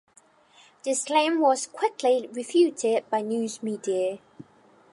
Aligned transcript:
This 0.83 1.03
claim 1.03 1.39
was 1.39 1.67
quickly 1.67 2.27
refuted 2.33 3.07
by 3.11 3.21
news 3.21 3.61
media. 3.61 4.17